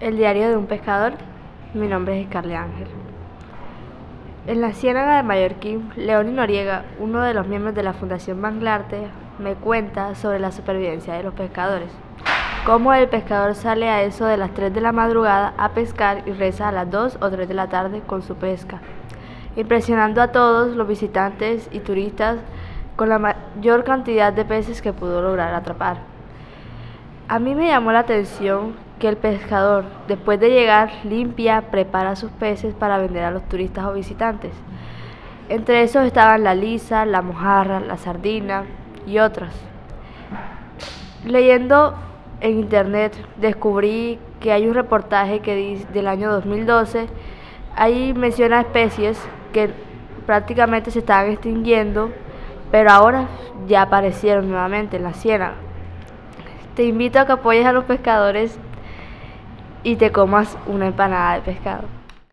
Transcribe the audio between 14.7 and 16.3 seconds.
de la madrugada a pescar